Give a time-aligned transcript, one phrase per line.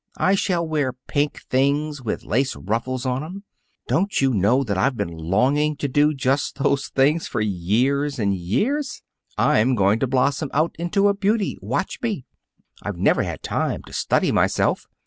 [0.17, 3.43] I shall wear pink things with lace ruffles on 'em.
[3.87, 8.33] Don't you know that I've been longing to do just those things for years and
[8.35, 9.03] years?
[9.37, 11.55] I'm going to blossom out into a beauty.
[11.61, 12.25] Watch me!
[12.81, 14.87] I've never had time to study myself.